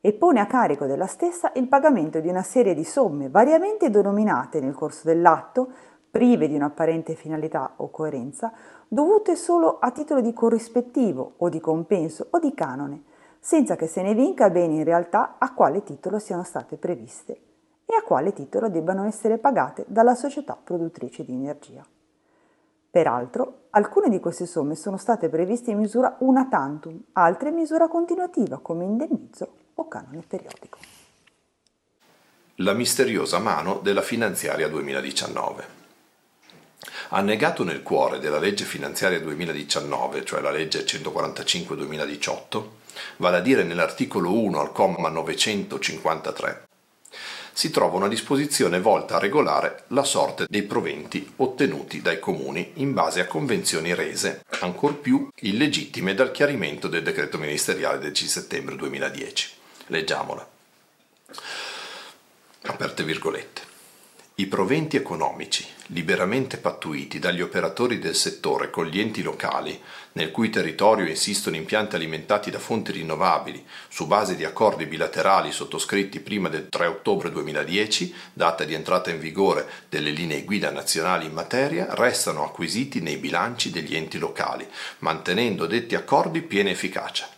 e 0.00 0.12
pone 0.12 0.40
a 0.40 0.46
carico 0.46 0.86
della 0.86 1.06
stessa 1.06 1.50
il 1.56 1.66
pagamento 1.66 2.20
di 2.20 2.28
una 2.28 2.42
serie 2.42 2.74
di 2.74 2.84
somme 2.84 3.28
variamente 3.28 3.90
denominate 3.90 4.60
nel 4.60 4.74
corso 4.74 5.08
dell'atto, 5.08 5.68
prive 6.10 6.48
di 6.48 6.54
un'apparente 6.54 7.14
finalità 7.14 7.74
o 7.76 7.90
coerenza, 7.90 8.52
dovute 8.86 9.36
solo 9.36 9.78
a 9.78 9.90
titolo 9.90 10.20
di 10.20 10.32
corrispettivo 10.32 11.34
o 11.36 11.48
di 11.48 11.60
compenso 11.60 12.28
o 12.30 12.38
di 12.38 12.54
canone, 12.54 13.02
senza 13.40 13.76
che 13.76 13.86
se 13.86 14.02
ne 14.02 14.14
vinca 14.14 14.50
bene 14.50 14.74
in 14.74 14.84
realtà 14.84 15.36
a 15.38 15.52
quale 15.52 15.82
titolo 15.82 16.18
siano 16.18 16.44
state 16.44 16.76
previste 16.76 17.40
e 17.84 17.94
a 17.96 18.02
quale 18.02 18.32
titolo 18.32 18.68
debbano 18.68 19.04
essere 19.04 19.38
pagate 19.38 19.84
dalla 19.88 20.14
società 20.14 20.58
produttrice 20.62 21.24
di 21.24 21.32
energia. 21.32 21.84
Peraltro, 22.90 23.66
alcune 23.70 24.08
di 24.08 24.18
queste 24.18 24.46
somme 24.46 24.74
sono 24.74 24.96
state 24.96 25.28
previste 25.28 25.70
in 25.70 25.78
misura 25.78 26.16
una 26.20 26.46
tantum, 26.48 26.98
altre 27.12 27.50
in 27.50 27.54
misura 27.54 27.86
continuativa 27.88 28.58
come 28.58 28.84
indennizzo 28.84 29.48
o 29.74 29.88
canone 29.88 30.22
periodico. 30.26 30.78
La 32.56 32.72
misteriosa 32.72 33.38
mano 33.38 33.78
della 33.82 34.02
finanziaria 34.02 34.68
2019. 34.68 35.76
Annegato 37.10 37.62
nel 37.62 37.82
cuore 37.82 38.18
della 38.18 38.38
legge 38.38 38.64
finanziaria 38.64 39.20
2019, 39.20 40.24
cioè 40.24 40.40
la 40.40 40.50
legge 40.50 40.80
145-2018, 40.80 42.64
vale 43.16 43.38
a 43.38 43.40
dire 43.40 43.64
nell'articolo 43.64 44.32
1 44.32 44.60
al 44.60 44.72
comma 44.72 45.08
953, 45.08 46.66
si 47.58 47.70
trova 47.70 47.96
una 47.96 48.06
disposizione 48.06 48.80
volta 48.80 49.16
a 49.16 49.18
regolare 49.18 49.82
la 49.88 50.04
sorte 50.04 50.46
dei 50.48 50.62
proventi 50.62 51.32
ottenuti 51.36 52.00
dai 52.00 52.20
comuni 52.20 52.70
in 52.74 52.92
base 52.92 53.20
a 53.20 53.26
convenzioni 53.26 53.96
rese, 53.96 54.44
ancor 54.60 54.98
più 54.98 55.28
illegittime 55.40 56.14
dal 56.14 56.30
chiarimento 56.30 56.86
del 56.86 57.02
decreto 57.02 57.36
ministeriale 57.36 57.98
del 57.98 58.16
6 58.16 58.28
settembre 58.28 58.76
2010. 58.76 59.50
Leggiamola. 59.86 60.48
Aperte 62.62 63.02
virgolette. 63.02 63.67
I 64.40 64.46
proventi 64.46 64.96
economici, 64.96 65.66
liberamente 65.86 66.58
pattuiti 66.58 67.18
dagli 67.18 67.40
operatori 67.40 67.98
del 67.98 68.14
settore 68.14 68.70
con 68.70 68.86
gli 68.86 69.00
enti 69.00 69.20
locali, 69.20 69.76
nel 70.12 70.30
cui 70.30 70.48
territorio 70.48 71.08
insistono 71.08 71.56
impianti 71.56 71.96
alimentati 71.96 72.48
da 72.48 72.60
fonti 72.60 72.92
rinnovabili, 72.92 73.66
su 73.88 74.06
base 74.06 74.36
di 74.36 74.44
accordi 74.44 74.86
bilaterali 74.86 75.50
sottoscritti 75.50 76.20
prima 76.20 76.48
del 76.48 76.68
3 76.68 76.86
ottobre 76.86 77.32
2010, 77.32 78.14
data 78.32 78.62
di 78.62 78.74
entrata 78.74 79.10
in 79.10 79.18
vigore 79.18 79.68
delle 79.88 80.10
linee 80.10 80.44
guida 80.44 80.70
nazionali 80.70 81.26
in 81.26 81.32
materia, 81.32 81.88
restano 81.96 82.44
acquisiti 82.44 83.00
nei 83.00 83.16
bilanci 83.16 83.72
degli 83.72 83.96
enti 83.96 84.18
locali, 84.18 84.64
mantenendo 85.00 85.66
detti 85.66 85.96
accordi 85.96 86.42
piena 86.42 86.70
efficacia 86.70 87.28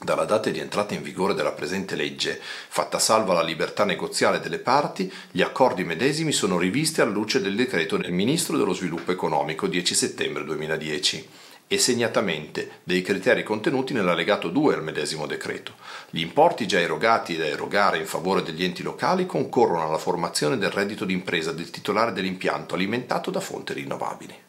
dalla 0.00 0.24
data 0.24 0.48
di 0.50 0.60
entrata 0.60 0.94
in 0.94 1.02
vigore 1.02 1.34
della 1.34 1.52
presente 1.52 1.96
legge, 1.96 2.40
fatta 2.40 2.98
salva 2.98 3.34
la 3.34 3.42
libertà 3.42 3.84
negoziale 3.84 4.40
delle 4.40 4.58
parti, 4.58 5.12
gli 5.30 5.42
accordi 5.42 5.84
medesimi 5.84 6.32
sono 6.32 6.56
rivisti 6.56 7.00
alla 7.00 7.10
luce 7.10 7.40
del 7.40 7.56
decreto 7.56 7.96
del 7.96 8.12
Ministro 8.12 8.56
dello 8.56 8.72
Sviluppo 8.72 9.10
Economico 9.10 9.66
10 9.66 9.94
settembre 9.94 10.44
2010 10.44 11.28
e 11.70 11.78
segnatamente 11.78 12.80
dei 12.82 13.02
criteri 13.02 13.42
contenuti 13.42 13.92
nell'allegato 13.92 14.48
2 14.48 14.74
al 14.74 14.82
medesimo 14.82 15.26
decreto. 15.26 15.74
Gli 16.08 16.20
importi 16.20 16.66
già 16.66 16.80
erogati 16.80 17.36
da 17.36 17.44
erogare 17.44 17.98
in 17.98 18.06
favore 18.06 18.42
degli 18.42 18.64
enti 18.64 18.82
locali 18.82 19.26
concorrono 19.26 19.86
alla 19.86 19.98
formazione 19.98 20.56
del 20.56 20.70
reddito 20.70 21.04
d'impresa 21.04 21.52
del 21.52 21.70
titolare 21.70 22.12
dell'impianto 22.12 22.74
alimentato 22.74 23.30
da 23.30 23.40
fonti 23.40 23.74
rinnovabili. 23.74 24.46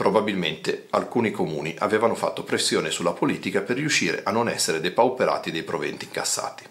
Probabilmente 0.00 0.86
alcuni 0.92 1.30
comuni 1.30 1.76
avevano 1.78 2.14
fatto 2.14 2.42
pressione 2.42 2.90
sulla 2.90 3.12
politica 3.12 3.60
per 3.60 3.76
riuscire 3.76 4.22
a 4.24 4.30
non 4.30 4.48
essere 4.48 4.80
depauperati 4.80 5.50
dei 5.50 5.62
proventi 5.62 6.06
incassati. 6.06 6.64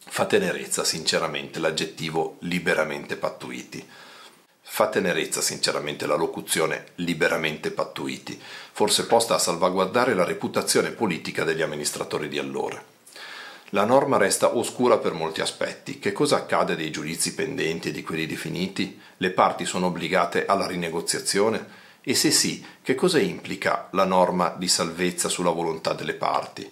Fa 0.00 0.26
tenerezza, 0.26 0.82
sinceramente, 0.82 1.60
l'aggettivo 1.60 2.38
liberamente 2.40 3.14
pattuiti. 3.14 3.86
Fa 4.62 4.88
tenerezza, 4.88 5.40
sinceramente, 5.40 6.06
la 6.06 6.16
locuzione 6.16 6.86
liberamente 6.96 7.70
pattuiti, 7.70 8.36
forse 8.72 9.06
posta 9.06 9.36
a 9.36 9.38
salvaguardare 9.38 10.12
la 10.14 10.24
reputazione 10.24 10.90
politica 10.90 11.44
degli 11.44 11.62
amministratori 11.62 12.26
di 12.26 12.40
allora. 12.40 12.82
La 13.68 13.84
norma 13.84 14.16
resta 14.16 14.56
oscura 14.56 14.98
per 14.98 15.12
molti 15.12 15.40
aspetti. 15.40 16.00
Che 16.00 16.10
cosa 16.10 16.38
accade 16.38 16.74
dei 16.74 16.90
giudizi 16.90 17.32
pendenti 17.36 17.90
e 17.90 17.92
di 17.92 18.02
quelli 18.02 18.26
definiti? 18.26 19.00
Le 19.18 19.30
parti 19.30 19.64
sono 19.64 19.86
obbligate 19.86 20.46
alla 20.46 20.66
rinegoziazione? 20.66 21.82
E 22.06 22.14
se 22.14 22.30
sì, 22.30 22.62
che 22.82 22.94
cosa 22.94 23.18
implica 23.18 23.88
la 23.92 24.04
norma 24.04 24.54
di 24.58 24.68
salvezza 24.68 25.30
sulla 25.30 25.48
volontà 25.48 25.94
delle 25.94 26.12
parti? 26.12 26.70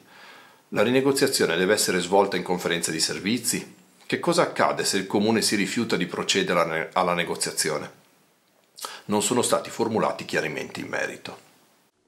La 0.69 0.83
rinegoziazione 0.83 1.57
deve 1.57 1.73
essere 1.73 2.01
svolta 2.01 2.37
in 2.37 2.43
conferenza 2.43 2.91
di 2.91 3.01
servizi? 3.01 3.77
Che 4.05 4.21
cosa 4.21 4.43
accade 4.43 4.85
se 4.85 4.99
il 4.99 5.07
comune 5.07 5.41
si 5.41 5.57
rifiuta 5.57 5.97
di 5.97 6.05
procedere 6.05 6.91
alla 6.93 7.15
negoziazione? 7.15 7.91
Non 9.07 9.23
sono 9.23 9.41
stati 9.41 9.71
formulati 9.71 10.27
chiarimenti 10.27 10.81
in 10.81 10.89
merito. 10.89 11.39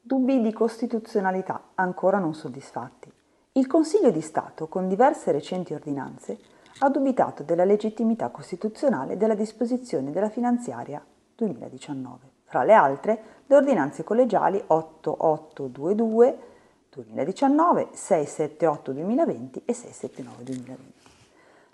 Dubbi 0.02 0.42
di 0.42 0.52
costituzionalità 0.52 1.70
ancora 1.76 2.18
non 2.18 2.34
soddisfatti. 2.34 3.10
Il 3.52 3.66
Consiglio 3.66 4.10
di 4.10 4.20
Stato, 4.20 4.68
con 4.68 4.86
diverse 4.86 5.32
recenti 5.32 5.72
ordinanze, 5.72 6.38
ha 6.80 6.90
dubitato 6.90 7.42
della 7.42 7.64
legittimità 7.64 8.28
costituzionale 8.28 9.16
della 9.16 9.34
disposizione 9.34 10.10
della 10.10 10.28
finanziaria 10.28 11.02
2019. 11.36 12.33
Fra 12.54 12.62
le 12.62 12.72
altre, 12.72 13.22
le 13.46 13.56
ordinanze 13.56 14.04
collegiali 14.04 14.62
8822 14.64 16.38
2019, 16.88 17.88
678 17.90 18.92
2020 18.92 19.62
e 19.64 19.72
679 19.72 20.44
2020. 20.44 20.92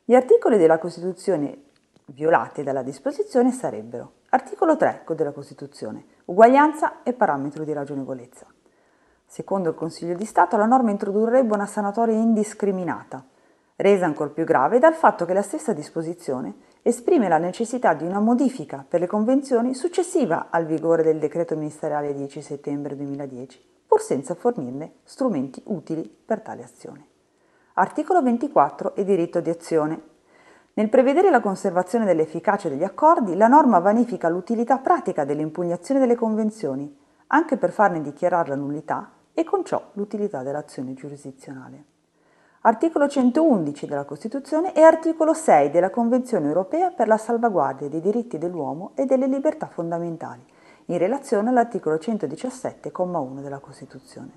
Gli 0.07 0.15
articoli 0.15 0.57
della 0.57 0.79
Costituzione 0.79 1.65
violati 2.07 2.63
dalla 2.63 2.83
disposizione 2.83 3.53
sarebbero 3.53 4.13
articolo 4.31 4.79
3 4.79 5.05
della 5.15 5.33
Costituzione, 5.33 6.03
uguaglianza 6.25 7.03
e 7.03 7.13
parametro 7.13 7.65
di 7.65 7.75
ragionevolezza. 7.75 8.47
Secondo 9.27 9.69
il 9.69 9.75
Consiglio 9.75 10.15
di 10.15 10.25
Stato, 10.25 10.57
la 10.57 10.65
norma 10.65 10.93
introdurrebbe 10.93 11.53
una 11.53 11.67
sanatoria 11.67 12.17
indiscriminata, 12.17 13.23
resa 13.77 14.07
ancora 14.07 14.31
più 14.31 14.45
grave 14.45 14.79
dal 14.79 14.95
fatto 14.95 15.27
che 15.27 15.35
la 15.35 15.43
stessa 15.43 15.75
disposizione 15.75 16.55
esprime 16.83 17.29
la 17.29 17.39
necessità 17.39 17.93
di 17.93 18.05
una 18.05 18.21
modifica 18.21 18.85
per 18.89 19.01
le 19.01 19.07
convenzioni 19.07 19.75
successiva 19.75 20.47
al 20.51 20.65
vigore 20.65 21.03
del 21.03 21.19
decreto 21.19 21.55
ministeriale 21.55 22.15
10 22.15 22.41
settembre 22.41 22.97
2010, 22.97 23.63
pur 23.87 24.01
senza 24.01 24.35
fornirne 24.35 24.95
strumenti 25.05 25.63
utili 25.67 26.09
per 26.25 26.41
tale 26.41 26.63
azione. 26.63 27.07
Articolo 27.75 28.23
24 28.23 28.95
e 28.95 29.05
diritto 29.05 29.41
di 29.41 29.51
azione. 29.51 30.03
Nel 30.75 30.89
prevedere 30.89 31.31
la 31.31 31.41
conservazione 31.41 32.07
dell'efficacia 32.07 32.69
degli 32.69 32.85
accordi, 32.85 33.37
la 33.37 33.49
norma 33.49 33.79
vanifica 33.79 34.29
l'utilità 34.29 34.79
pratica 34.79 35.25
dell'impugnazione 35.25 36.01
delle 36.01 36.15
convenzioni, 36.15 36.97
anche 37.29 37.57
per 37.59 37.71
farne 37.71 38.01
dichiarare 38.01 38.49
la 38.49 38.57
nullità 38.57 39.11
e 39.35 39.45
con 39.45 39.65
ciò 39.65 39.83
l'utilità 39.93 40.43
dell'azione 40.43 40.95
giurisdizionale. 40.95 41.85
Articolo 42.63 43.09
111 43.09 43.87
della 43.87 44.05
Costituzione 44.05 44.75
e 44.75 44.83
articolo 44.83 45.33
6 45.33 45.71
della 45.71 45.89
Convenzione 45.89 46.47
europea 46.47 46.91
per 46.91 47.09
la 47.09 47.17
salvaguardia 47.17 47.89
dei 47.89 48.03
diritti 48.03 48.37
dell'uomo 48.37 48.93
e 48.97 49.07
delle 49.07 49.27
libertà 49.27 49.67
fondamentali, 49.67 50.45
in 50.87 50.99
relazione 50.99 51.49
all'articolo 51.49 51.95
117,1 51.95 53.41
della 53.41 53.61
Costituzione. 53.61 54.31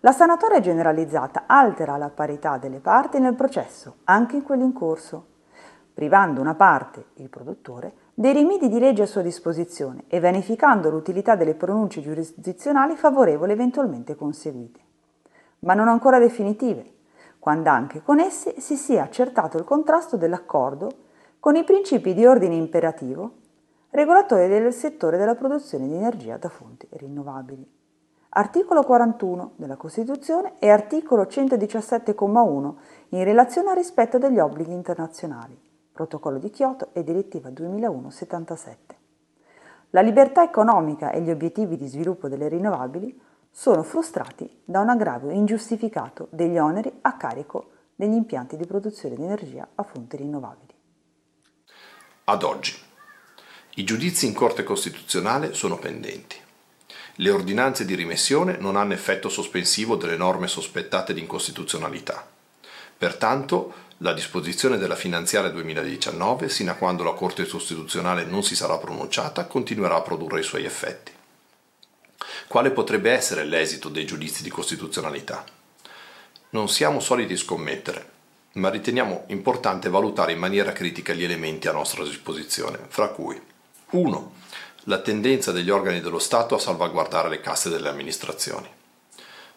La 0.00 0.10
sanatoria 0.10 0.58
generalizzata 0.58 1.44
altera 1.46 1.96
la 1.96 2.08
parità 2.08 2.58
delle 2.58 2.80
parti 2.80 3.20
nel 3.20 3.36
processo, 3.36 3.98
anche 4.04 4.34
in 4.34 4.42
quello 4.42 4.64
in 4.64 4.72
corso, 4.72 5.26
privando 5.94 6.40
una 6.40 6.56
parte, 6.56 7.10
il 7.18 7.28
produttore, 7.28 7.92
dei 8.12 8.32
rimedi 8.32 8.68
di 8.68 8.80
legge 8.80 9.02
a 9.02 9.06
sua 9.06 9.22
disposizione 9.22 10.02
e 10.08 10.18
vanificando 10.18 10.90
l'utilità 10.90 11.36
delle 11.36 11.54
pronunce 11.54 12.00
giurisdizionali 12.00 12.96
favorevoli 12.96 13.52
eventualmente 13.52 14.16
conseguite. 14.16 14.80
Ma 15.60 15.74
non 15.74 15.86
ancora 15.86 16.18
definitive, 16.18 16.98
quando 17.40 17.70
anche 17.70 18.02
con 18.02 18.20
esse 18.20 18.60
si 18.60 18.76
sia 18.76 19.02
accertato 19.02 19.56
il 19.56 19.64
contrasto 19.64 20.16
dell'accordo 20.16 20.90
con 21.40 21.56
i 21.56 21.64
principi 21.64 22.12
di 22.12 22.26
ordine 22.26 22.54
imperativo 22.54 23.38
regolatori 23.90 24.46
del 24.46 24.72
settore 24.72 25.16
della 25.16 25.34
produzione 25.34 25.88
di 25.88 25.94
energia 25.94 26.36
da 26.36 26.50
fonti 26.50 26.86
rinnovabili. 26.90 27.78
Articolo 28.32 28.84
41 28.84 29.54
della 29.56 29.76
Costituzione 29.76 30.52
e 30.60 30.68
articolo 30.68 31.22
117,1 31.22 32.74
in 33.08 33.24
relazione 33.24 33.70
al 33.70 33.76
rispetto 33.76 34.18
degli 34.18 34.38
obblighi 34.38 34.72
internazionali. 34.72 35.58
Protocollo 35.92 36.38
di 36.38 36.50
Kyoto 36.50 36.90
e 36.92 37.02
Direttiva 37.02 37.48
2001-77. 37.48 38.76
La 39.90 40.02
libertà 40.02 40.44
economica 40.44 41.10
e 41.10 41.22
gli 41.22 41.30
obiettivi 41.30 41.76
di 41.76 41.88
sviluppo 41.88 42.28
delle 42.28 42.46
rinnovabili 42.46 43.20
sono 43.50 43.82
frustrati 43.82 44.48
da 44.64 44.80
un 44.80 44.88
aggravio 44.88 45.30
ingiustificato 45.30 46.28
degli 46.30 46.56
oneri 46.56 46.90
a 47.02 47.16
carico 47.16 47.72
degli 47.94 48.14
impianti 48.14 48.56
di 48.56 48.64
produzione 48.64 49.16
di 49.16 49.22
energia 49.22 49.68
a 49.74 49.82
fonti 49.82 50.16
rinnovabili. 50.16 50.72
Ad 52.24 52.42
oggi, 52.42 52.74
i 53.74 53.84
giudizi 53.84 54.26
in 54.26 54.34
Corte 54.34 54.62
Costituzionale 54.62 55.52
sono 55.52 55.78
pendenti. 55.78 56.36
Le 57.16 57.30
ordinanze 57.30 57.84
di 57.84 57.94
rimessione 57.94 58.56
non 58.56 58.76
hanno 58.76 58.94
effetto 58.94 59.28
sospensivo 59.28 59.96
delle 59.96 60.16
norme 60.16 60.46
sospettate 60.46 61.12
di 61.12 61.20
incostituzionalità. 61.20 62.26
Pertanto, 62.96 63.74
la 63.98 64.14
disposizione 64.14 64.78
della 64.78 64.94
finanziaria 64.94 65.50
2019, 65.50 66.48
sino 66.48 66.70
a 66.70 66.74
quando 66.74 67.02
la 67.02 67.12
Corte 67.12 67.46
Costituzionale 67.46 68.24
non 68.24 68.42
si 68.42 68.56
sarà 68.56 68.78
pronunciata, 68.78 69.46
continuerà 69.46 69.96
a 69.96 70.02
produrre 70.02 70.40
i 70.40 70.44
suoi 70.44 70.64
effetti. 70.64 71.12
Quale 72.46 72.70
potrebbe 72.70 73.10
essere 73.10 73.44
l'esito 73.44 73.88
dei 73.88 74.04
giudizi 74.04 74.42
di 74.42 74.50
costituzionalità? 74.50 75.44
Non 76.50 76.68
siamo 76.68 77.00
soliti 77.00 77.36
scommettere, 77.36 78.10
ma 78.54 78.70
riteniamo 78.70 79.24
importante 79.28 79.88
valutare 79.88 80.32
in 80.32 80.38
maniera 80.38 80.72
critica 80.72 81.12
gli 81.12 81.24
elementi 81.24 81.68
a 81.68 81.72
nostra 81.72 82.04
disposizione, 82.04 82.78
fra 82.88 83.08
cui 83.08 83.40
1. 83.90 84.32
La 84.84 85.00
tendenza 85.00 85.52
degli 85.52 85.70
organi 85.70 86.00
dello 86.00 86.18
Stato 86.18 86.54
a 86.54 86.58
salvaguardare 86.58 87.28
le 87.28 87.40
casse 87.40 87.68
delle 87.68 87.88
amministrazioni. 87.88 88.68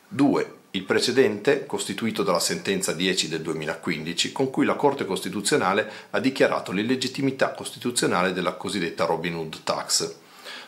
2 0.08 0.62
il 0.76 0.86
precedente 0.86 1.68
costituito 1.68 2.24
dalla 2.24 2.40
sentenza 2.40 2.94
10 2.94 3.28
del 3.28 3.42
2015 3.42 4.32
con 4.32 4.50
cui 4.50 4.66
la 4.66 4.74
Corte 4.74 5.06
Costituzionale 5.06 5.88
ha 6.10 6.20
dichiarato 6.20 6.72
l'illegittimità 6.72 7.52
costituzionale 7.52 8.34
della 8.34 8.54
cosiddetta 8.54 9.06
Robin 9.06 9.36
Hood 9.36 9.62
Tax, 9.64 10.16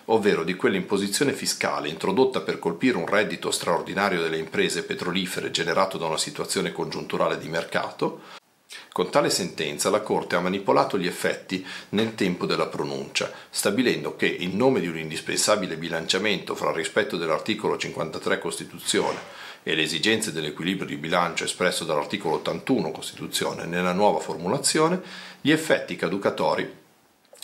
ovvero 0.05 0.43
di 0.43 0.55
quell'imposizione 0.55 1.33
fiscale 1.33 1.89
introdotta 1.89 2.41
per 2.41 2.59
colpire 2.59 2.97
un 2.97 3.07
reddito 3.07 3.51
straordinario 3.51 4.21
delle 4.21 4.37
imprese 4.37 4.83
petrolifere 4.83 5.51
generato 5.51 5.97
da 5.97 6.05
una 6.05 6.17
situazione 6.17 6.71
congiunturale 6.71 7.37
di 7.37 7.49
mercato, 7.49 8.21
con 8.91 9.09
tale 9.09 9.29
sentenza 9.29 9.89
la 9.89 10.01
Corte 10.01 10.35
ha 10.35 10.39
manipolato 10.39 10.97
gli 10.97 11.07
effetti 11.07 11.65
nel 11.89 12.15
tempo 12.15 12.45
della 12.45 12.67
pronuncia, 12.67 13.31
stabilendo 13.49 14.15
che, 14.15 14.27
in 14.27 14.55
nome 14.55 14.79
di 14.79 14.87
un 14.87 14.97
indispensabile 14.97 15.77
bilanciamento 15.77 16.55
fra 16.55 16.69
il 16.69 16.75
rispetto 16.75 17.17
dell'articolo 17.17 17.77
53 17.77 18.39
Costituzione 18.39 19.19
e 19.63 19.75
le 19.75 19.81
esigenze 19.81 20.31
dell'equilibrio 20.31 20.87
di 20.87 20.95
bilancio 20.95 21.43
espresso 21.43 21.83
dall'articolo 21.83 22.35
81 22.35 22.91
Costituzione 22.91 23.65
nella 23.65 23.93
nuova 23.93 24.19
formulazione, 24.19 25.01
gli 25.41 25.51
effetti 25.51 25.95
caducatori 25.95 26.83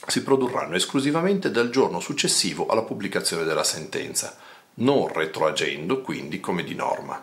si 0.08 0.24
produrranno 0.24 0.76
esclusivamente 0.76 1.52
dal 1.52 1.70
giorno 1.70 2.00
successivo 2.00 2.68
alla 2.68 2.84
pubblicazione 2.84 3.44
della 3.44 3.64
sentenza, 3.64 4.36
non 4.76 5.08
retroagendo 5.08 6.02
quindi 6.02 6.40
come 6.40 6.64
di 6.64 6.76
norma, 6.76 7.22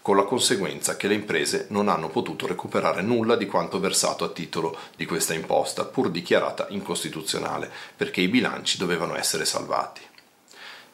con 0.00 0.16
la 0.16 0.24
conseguenza 0.24 0.96
che 0.96 1.08
le 1.08 1.14
imprese 1.14 1.66
non 1.70 1.88
hanno 1.88 2.08
potuto 2.08 2.46
recuperare 2.46 3.02
nulla 3.02 3.36
di 3.36 3.46
quanto 3.46 3.80
versato 3.80 4.24
a 4.24 4.30
titolo 4.30 4.76
di 4.96 5.06
questa 5.06 5.34
imposta, 5.34 5.84
pur 5.84 6.10
dichiarata 6.10 6.66
incostituzionale, 6.70 7.70
perché 7.96 8.20
i 8.20 8.28
bilanci 8.28 8.78
dovevano 8.78 9.16
essere 9.16 9.44
salvati. 9.44 10.02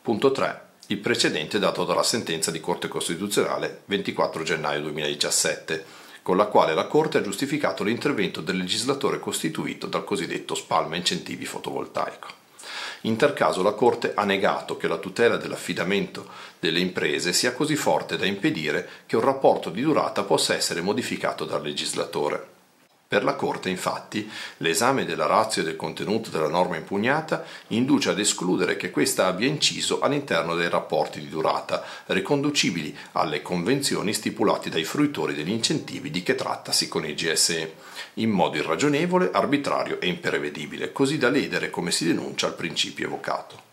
Punto 0.03 0.31
3 0.31 0.69
il 0.91 0.99
precedente 0.99 1.61
dato 1.61 1.85
dalla 1.85 2.03
sentenza 2.03 2.51
di 2.51 2.59
Corte 2.59 2.89
Costituzionale 2.89 3.83
24 3.85 4.43
gennaio 4.43 4.81
2017, 4.83 5.85
con 6.31 6.39
la 6.39 6.47
quale 6.47 6.75
la 6.75 6.87
Corte 6.87 7.19
ha 7.19 7.23
giustificato 7.23 7.83
l'intervento 7.83 8.41
del 8.41 8.57
legislatore 8.57 9.19
costituito 9.19 9.89
dal 9.89 10.05
cosiddetto 10.05 10.55
spalma 10.55 10.95
incentivi 10.95 11.45
fotovoltaico. 11.45 12.29
In 13.01 13.17
tal 13.17 13.33
caso 13.33 13.65
la 13.65 13.73
Corte 13.73 14.13
ha 14.15 14.23
negato 14.23 14.77
che 14.77 14.87
la 14.87 14.99
tutela 14.99 15.37
dell'affidamento 15.37 16.29
delle 16.61 16.79
imprese 16.79 17.33
sia 17.33 17.53
così 17.53 17.75
forte 17.75 18.17
da 18.17 18.27
impedire 18.27 18.89
che 19.07 19.17
un 19.17 19.23
rapporto 19.23 19.71
di 19.71 19.83
durata 19.83 20.23
possa 20.23 20.55
essere 20.55 20.83
modificato 20.83 21.45
dal 21.45 21.63
legislatore. 21.63 22.60
Per 23.11 23.25
la 23.25 23.35
Corte, 23.35 23.69
infatti, 23.69 24.31
l'esame 24.59 25.05
della 25.05 25.27
razza 25.27 25.61
e 25.61 25.65
del 25.65 25.75
contenuto 25.75 26.31
della 26.31 26.47
norma 26.47 26.77
impugnata 26.77 27.45
induce 27.71 28.11
ad 28.11 28.21
escludere 28.21 28.77
che 28.77 28.93
questa 28.93 29.27
abbia 29.27 29.49
inciso 29.49 29.99
all'interno 29.99 30.55
dei 30.55 30.69
rapporti 30.69 31.19
di 31.19 31.29
durata, 31.29 31.83
riconducibili 32.07 32.97
alle 33.15 33.43
convenzioni 33.43 34.13
stipulati 34.13 34.71
dai 34.71 34.85
fruitori 34.85 35.35
degli 35.35 35.51
incentivi 35.51 36.09
di 36.09 36.23
che 36.23 36.37
trattasi 36.37 36.87
con 36.87 37.05
il 37.05 37.17
GSE, 37.17 37.75
in 38.15 38.31
modo 38.31 38.59
irragionevole, 38.59 39.31
arbitrario 39.33 40.01
e 40.01 40.07
imprevedibile, 40.07 40.93
così 40.93 41.19
da 41.19 41.31
ledere, 41.31 41.69
come 41.69 41.91
si 41.91 42.07
denuncia, 42.07 42.47
il 42.47 42.55
principio 42.55 43.07
evocato 43.07 43.70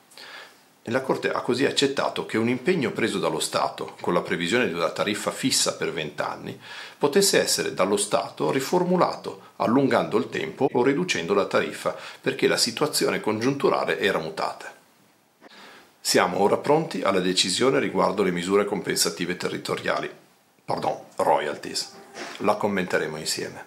la 0.90 1.02
Corte 1.02 1.32
ha 1.32 1.42
così 1.42 1.66
accettato 1.66 2.26
che 2.26 2.38
un 2.38 2.48
impegno 2.48 2.92
preso 2.92 3.20
dallo 3.20 3.40
Stato, 3.40 3.96
con 4.00 4.14
la 4.14 4.22
previsione 4.22 4.68
di 4.68 4.74
una 4.74 4.92
tariffa 4.92 5.32
fissa 5.32 5.76
per 5.76 5.92
20 5.92 6.22
anni, 6.22 6.60
potesse 6.98 7.42
essere 7.42 7.74
dallo 7.74 7.98
Stato 7.98 8.52
riformulato, 8.52 9.42
allungando 9.58 10.18
il 10.18 10.30
tempo 10.30 10.70
o 10.72 10.84
riducendo 10.84 11.34
la 11.34 11.46
tariffa, 11.46 11.96
perché 12.22 12.48
la 12.48 12.58
situazione 12.58 13.20
congiunturale 13.20 14.00
era 14.00 14.20
mutata. 14.20 14.74
Siamo 16.00 16.40
ora 16.40 16.58
pronti 16.58 17.02
alla 17.02 17.20
decisione 17.20 17.80
riguardo 17.80 18.24
le 18.24 18.32
misure 18.32 18.64
compensative 18.64 19.36
territoriali, 19.36 20.10
pardon, 20.64 20.98
royalties. 21.18 21.96
La 22.38 22.56
commenteremo 22.56 23.18
insieme. 23.18 23.66